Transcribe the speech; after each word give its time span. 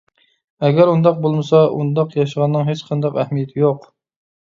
ئەگەر 0.67 0.91
ئۇنداق 0.93 1.19
بولمىسا، 1.27 1.63
ئۇنداق 1.77 2.19
ياشىغاننىڭ 2.23 2.69
ھېچقانداق 2.73 3.25
ئەھمىيىتى 3.25 3.67
يوق. 3.69 3.91